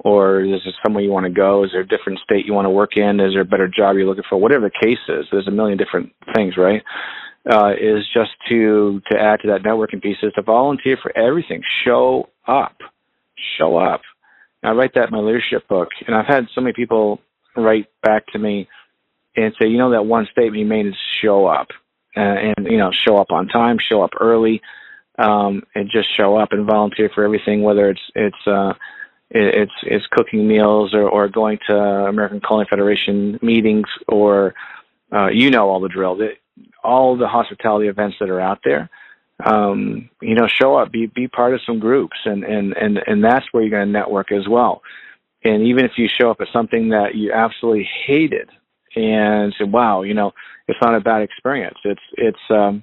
or 0.00 0.40
is 0.40 0.60
there 0.64 0.74
somewhere 0.84 1.02
you 1.02 1.10
want 1.10 1.24
to 1.24 1.32
go? 1.32 1.64
Is 1.64 1.70
there 1.72 1.80
a 1.80 1.86
different 1.86 2.18
state 2.20 2.44
you 2.46 2.52
want 2.52 2.66
to 2.66 2.70
work 2.70 2.96
in? 2.96 3.20
Is 3.20 3.32
there 3.32 3.42
a 3.42 3.46
better 3.46 3.68
job 3.68 3.96
you're 3.96 4.06
looking 4.06 4.24
for? 4.28 4.38
Whatever 4.38 4.68
the 4.68 4.86
case 4.86 4.98
is, 5.08 5.26
there's 5.32 5.48
a 5.48 5.52
million 5.52 5.78
different 5.78 6.12
things, 6.34 6.56
right? 6.56 6.82
uh, 7.50 7.72
is 7.72 8.04
just 8.12 8.30
to 8.48 9.00
to 9.10 9.18
add 9.18 9.40
to 9.40 9.48
that 9.48 9.62
networking 9.62 10.02
piece 10.02 10.18
is 10.22 10.32
to 10.34 10.42
volunteer 10.42 10.98
for 11.02 11.16
everything. 11.16 11.62
Show 11.84 12.28
up, 12.46 12.76
show 13.58 13.76
up. 13.76 14.02
I 14.62 14.72
write 14.72 14.94
that 14.94 15.08
in 15.08 15.12
my 15.12 15.20
leadership 15.20 15.68
book, 15.68 15.88
and 16.06 16.14
I've 16.16 16.26
had 16.26 16.48
so 16.54 16.60
many 16.60 16.72
people 16.72 17.20
write 17.56 17.86
back 18.02 18.26
to 18.28 18.38
me 18.38 18.68
and 19.36 19.54
say, 19.60 19.68
you 19.68 19.78
know, 19.78 19.90
that 19.90 20.06
one 20.06 20.26
statement 20.32 20.56
you 20.56 20.66
made 20.66 20.86
is 20.86 20.94
show 21.22 21.46
up, 21.46 21.68
uh, 22.16 22.20
and 22.20 22.66
you 22.68 22.78
know, 22.78 22.90
show 22.92 23.16
up 23.16 23.30
on 23.30 23.46
time, 23.48 23.78
show 23.78 24.02
up 24.02 24.10
early, 24.20 24.60
um, 25.18 25.62
and 25.74 25.90
just 25.90 26.08
show 26.16 26.36
up 26.36 26.52
and 26.52 26.66
volunteer 26.66 27.10
for 27.14 27.24
everything, 27.24 27.62
whether 27.62 27.90
it's 27.90 28.00
it's 28.14 28.46
uh, 28.46 28.72
it's 29.30 29.72
it's 29.82 30.06
cooking 30.10 30.48
meals 30.48 30.94
or, 30.94 31.08
or 31.08 31.28
going 31.28 31.58
to 31.68 31.76
American 31.76 32.40
Culinary 32.40 32.66
Federation 32.70 33.38
meetings 33.42 33.86
or 34.08 34.54
uh, 35.12 35.28
you 35.28 35.50
know 35.50 35.68
all 35.68 35.80
the 35.80 35.88
drill 35.88 36.18
all 36.82 37.16
the 37.16 37.28
hospitality 37.28 37.88
events 37.88 38.16
that 38.20 38.30
are 38.30 38.40
out 38.40 38.60
there. 38.64 38.88
Um, 39.44 40.10
you 40.20 40.34
know, 40.34 40.48
show 40.48 40.76
up, 40.76 40.90
be 40.90 41.06
be 41.06 41.28
part 41.28 41.54
of 41.54 41.60
some 41.64 41.78
groups, 41.78 42.16
and 42.24 42.42
and 42.42 42.72
and 42.76 42.98
and 43.06 43.22
that's 43.22 43.46
where 43.52 43.62
you're 43.62 43.70
going 43.70 43.86
to 43.86 43.92
network 43.92 44.32
as 44.32 44.48
well. 44.48 44.82
And 45.44 45.62
even 45.62 45.84
if 45.84 45.92
you 45.96 46.08
show 46.08 46.30
up 46.30 46.40
at 46.40 46.48
something 46.52 46.88
that 46.88 47.14
you 47.14 47.32
absolutely 47.32 47.88
hated, 48.06 48.50
and 48.96 49.54
say, 49.56 49.64
"Wow, 49.64 50.02
you 50.02 50.14
know, 50.14 50.32
it's 50.66 50.80
not 50.82 50.96
a 50.96 51.00
bad 51.00 51.22
experience," 51.22 51.78
it's 51.84 52.02
it's 52.14 52.38
um, 52.50 52.82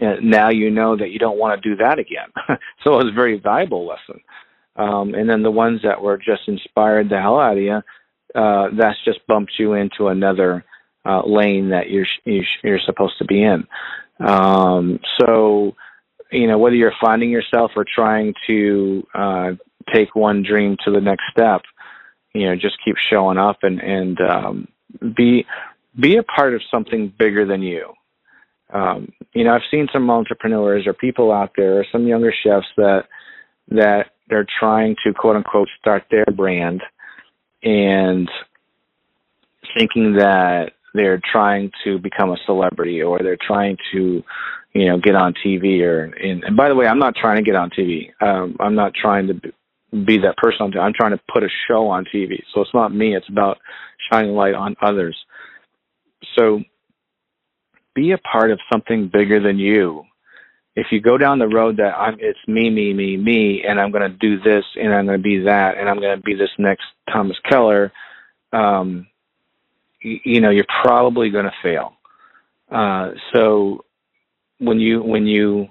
now 0.00 0.50
you 0.50 0.70
know 0.70 0.96
that 0.96 1.10
you 1.10 1.18
don't 1.18 1.38
want 1.38 1.60
to 1.60 1.68
do 1.68 1.76
that 1.76 1.98
again. 1.98 2.28
so 2.84 2.92
it 2.92 3.04
was 3.04 3.12
a 3.12 3.14
very 3.14 3.38
valuable 3.38 3.86
lesson. 3.86 4.20
Um, 4.76 5.14
and 5.14 5.28
then 5.28 5.42
the 5.42 5.50
ones 5.50 5.80
that 5.84 6.02
were 6.02 6.18
just 6.18 6.42
inspired 6.48 7.08
the 7.08 7.18
hell 7.18 7.40
out 7.40 7.56
of 7.56 7.62
you, 7.62 7.80
uh, 8.34 8.68
that's 8.78 9.02
just 9.04 9.26
bumped 9.26 9.52
you 9.58 9.72
into 9.72 10.08
another 10.08 10.64
uh, 11.06 11.22
lane 11.26 11.70
that 11.70 11.88
you're 11.88 12.06
you're 12.24 12.80
supposed 12.84 13.16
to 13.18 13.24
be 13.24 13.42
in. 13.42 13.66
Um, 14.20 15.00
so, 15.18 15.74
you 16.30 16.46
know, 16.46 16.58
whether 16.58 16.76
you're 16.76 16.92
finding 17.00 17.30
yourself 17.30 17.72
or 17.76 17.84
trying 17.84 18.34
to 18.46 19.06
uh, 19.14 19.52
take 19.92 20.14
one 20.14 20.42
dream 20.42 20.76
to 20.84 20.90
the 20.90 21.00
next 21.00 21.24
step, 21.30 21.62
you 22.34 22.46
know, 22.46 22.56
just 22.56 22.76
keep 22.84 22.96
showing 23.10 23.38
up 23.38 23.58
and 23.62 23.80
and 23.80 24.20
um, 24.20 24.68
be 25.16 25.46
be 25.98 26.16
a 26.16 26.22
part 26.22 26.54
of 26.54 26.62
something 26.70 27.12
bigger 27.18 27.46
than 27.46 27.62
you. 27.62 27.92
Um, 28.70 29.12
you 29.32 29.44
know, 29.44 29.54
I've 29.54 29.62
seen 29.70 29.88
some 29.92 30.10
entrepreneurs 30.10 30.86
or 30.86 30.92
people 30.92 31.32
out 31.32 31.52
there, 31.56 31.78
or 31.78 31.86
some 31.90 32.06
younger 32.06 32.32
chefs 32.42 32.66
that 32.76 33.04
that 33.68 34.10
they're 34.28 34.46
trying 34.58 34.96
to 35.04 35.12
quote 35.12 35.36
unquote 35.36 35.68
start 35.78 36.04
their 36.10 36.26
brand 36.26 36.82
and 37.62 38.30
thinking 39.76 40.14
that 40.14 40.72
they're 40.96 41.20
trying 41.32 41.70
to 41.84 41.98
become 41.98 42.30
a 42.30 42.36
celebrity 42.46 43.02
or 43.02 43.20
they're 43.20 43.38
trying 43.46 43.76
to 43.92 44.22
you 44.72 44.86
know 44.88 44.98
get 44.98 45.14
on 45.14 45.34
TV 45.44 45.80
or 45.82 46.04
and, 46.04 46.44
and 46.44 46.56
by 46.56 46.68
the 46.68 46.74
way 46.74 46.86
I'm 46.86 46.98
not 46.98 47.14
trying 47.14 47.36
to 47.36 47.42
get 47.42 47.56
on 47.56 47.70
TV 47.70 48.10
um, 48.20 48.56
I'm 48.60 48.74
not 48.74 48.92
trying 48.94 49.28
to 49.28 49.34
be 50.04 50.18
that 50.18 50.36
person 50.36 50.72
I'm 50.78 50.92
trying 50.92 51.12
to 51.12 51.20
put 51.32 51.44
a 51.44 51.48
show 51.68 51.88
on 51.88 52.04
TV 52.04 52.42
so 52.52 52.60
it's 52.60 52.74
not 52.74 52.94
me. 52.94 53.14
It's 53.14 53.28
about 53.28 53.58
shining 54.10 54.32
light 54.32 54.54
on 54.54 54.76
others. 54.82 55.16
So 56.36 56.62
be 57.94 58.12
a 58.12 58.18
part 58.18 58.50
of 58.50 58.60
something 58.70 59.08
bigger 59.12 59.40
than 59.40 59.58
you. 59.58 60.04
If 60.76 60.88
you 60.90 61.00
go 61.00 61.16
down 61.16 61.38
the 61.38 61.48
road 61.48 61.78
that 61.78 61.94
I'm, 61.96 62.18
it's 62.20 62.38
me, 62.46 62.68
me, 62.68 62.92
me, 62.92 63.16
me, 63.16 63.64
and 63.66 63.80
I'm 63.80 63.90
going 63.90 64.10
to 64.10 64.16
do 64.16 64.38
this, 64.38 64.64
and 64.76 64.94
I'm 64.94 65.06
going 65.06 65.18
to 65.18 65.22
be 65.22 65.44
that, 65.44 65.78
and 65.78 65.88
I'm 65.88 65.98
going 65.98 66.14
to 66.14 66.22
be 66.22 66.34
this 66.34 66.50
next 66.58 66.84
Thomas 67.10 67.38
Keller, 67.48 67.90
um, 68.52 69.06
you, 70.24 70.40
know, 70.40 70.50
you're 70.50 70.64
probably 70.82 71.30
going 71.30 71.46
to 71.46 71.54
fail. 71.62 71.94
Uh, 72.70 73.12
so 73.32 73.84
when 74.58 74.80
you 74.80 75.02
when 75.02 75.26
you 75.26 75.68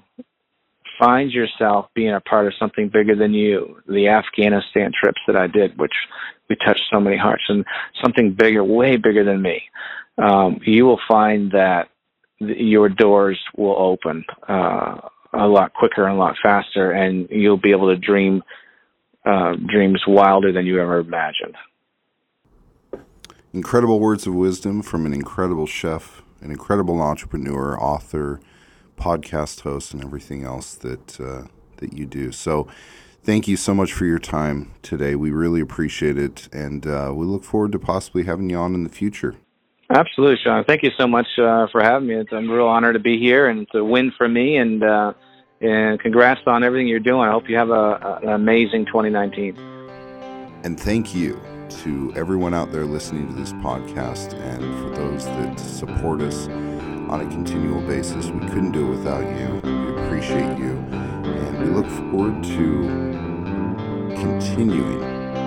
find 1.00 1.32
yourself 1.32 1.88
being 1.94 2.14
a 2.14 2.22
part 2.22 2.48
of 2.48 2.54
something 2.60 2.90
bigger 2.90 3.16
than 3.16 3.34
you, 3.34 3.82
the 3.88 4.08
Afghanistan 4.08 4.92
trips 4.98 5.20
that 5.28 5.36
I 5.36 5.48
did, 5.48 5.78
which 5.78 5.94
we 6.50 6.56
touched 6.56 6.84
so 6.92 7.00
many 7.00 7.18
hearts, 7.18 7.44
and 7.50 7.66
something 8.02 8.34
bigger, 8.34 8.64
way 8.64 8.96
bigger 8.96 9.26
than 9.26 9.42
me, 9.42 9.64
um, 10.18 10.60
you 10.66 10.86
will 10.86 11.00
find 11.08 11.52
that 11.52 11.90
your 12.40 12.90
doors 12.90 13.40
will 13.58 13.76
open 13.78 14.24
uh, 14.48 15.00
a 15.34 15.48
lot 15.48 15.74
quicker 15.74 16.06
and 16.06 16.16
a 16.16 16.20
lot 16.20 16.36
faster, 16.42 16.92
and 16.92 17.28
you'll 17.30 17.58
be 17.58 17.72
able 17.72 17.88
to 17.88 17.98
dream 17.98 18.42
uh, 19.26 19.56
dreams 19.68 20.04
wilder 20.08 20.52
than 20.52 20.66
you 20.66 20.80
ever 20.80 21.00
imagined. 21.00 21.56
Incredible 23.56 24.02
words 24.02 24.28
of 24.28 24.34
wisdom 24.34 24.82
from 24.82 25.06
an 25.06 25.14
incredible 25.14 25.66
chef, 25.66 26.22
an 26.42 26.52
incredible 26.52 27.02
entrepreneur, 27.02 27.80
author, 27.80 28.42
podcast 28.98 29.62
host, 29.62 29.94
and 29.94 30.04
everything 30.04 30.44
else 30.44 30.76
that 30.76 31.22
uh, 31.22 31.44
that 31.78 31.94
you 31.94 32.06
do. 32.06 32.34
So, 32.34 32.68
thank 33.24 33.48
you 33.48 33.56
so 33.56 33.74
much 33.74 33.94
for 33.94 34.04
your 34.04 34.20
time 34.20 34.74
today. 34.82 35.16
We 35.16 35.32
really 35.32 35.62
appreciate 35.62 36.18
it, 36.18 36.50
and 36.52 36.86
uh, 36.86 37.14
we 37.16 37.26
look 37.26 37.46
forward 37.46 37.72
to 37.72 37.80
possibly 37.80 38.24
having 38.24 38.50
you 38.50 38.58
on 38.58 38.76
in 38.76 38.84
the 38.84 38.90
future. 38.90 39.36
Absolutely, 39.90 40.36
Sean. 40.44 40.66
Thank 40.66 40.84
you 40.84 40.92
so 40.98 41.08
much 41.08 41.28
uh, 41.40 41.68
for 41.72 41.82
having 41.82 42.10
me. 42.10 42.16
It's 42.16 42.34
a 42.34 42.42
real 42.42 42.68
honor 42.68 42.92
to 42.92 43.00
be 43.00 43.18
here, 43.18 43.48
and 43.48 43.62
it's 43.62 43.74
a 43.74 43.86
win 43.86 44.12
for 44.18 44.28
me. 44.28 44.58
And 44.58 44.84
uh, 44.84 45.14
and 45.62 45.98
congrats 46.02 46.42
on 46.46 46.66
everything 46.66 46.90
you're 46.90 47.00
doing. 47.00 47.22
I 47.22 47.32
hope 47.32 47.48
you 47.48 47.56
have 47.56 47.70
a, 47.70 48.20
an 48.22 48.30
amazing 48.32 48.86
2019. 48.88 49.58
And 50.66 50.78
thank 50.78 51.16
you 51.16 51.40
to 51.70 52.14
everyone 52.16 52.54
out 52.54 52.72
there 52.72 52.86
listening 52.86 53.28
to 53.28 53.34
this 53.34 53.54
podcast, 53.54 54.34
and 54.34 54.62
for 54.80 54.90
those 55.02 55.26
that 55.26 55.60
support 55.60 56.22
us 56.22 56.48
on 56.48 57.22
a 57.22 57.28
continual 57.30 57.82
basis. 57.82 58.28
We 58.28 58.40
couldn't 58.48 58.72
do 58.72 58.88
it 58.88 58.98
without 58.98 59.24
you. 59.40 59.62
We 59.64 60.04
appreciate 60.04 60.58
you, 60.58 60.78
and 60.92 61.60
we 61.60 61.66
look 61.66 61.88
forward 61.88 62.44
to 62.44 64.16
continuing 64.16 65.00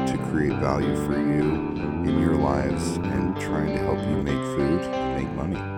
to 0.07 0.19
create 0.31 0.59
value 0.61 0.97
for 1.07 1.15
you 1.15 1.43
in 2.09 2.21
your 2.21 2.37
lives 2.37 2.97
and 2.97 3.39
trying 3.41 3.77
to 3.77 3.79
help 3.79 3.99
you 4.01 4.23
make 4.23 4.35
food 4.57 4.81
make 5.17 5.31
money. 5.33 5.78